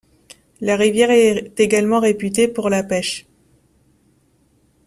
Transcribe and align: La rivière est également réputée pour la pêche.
La 0.61 0.77
rivière 0.77 1.11
est 1.11 1.59
également 1.59 1.99
réputée 1.99 2.47
pour 2.47 2.71
la 2.71 2.81
pêche. 2.81 3.27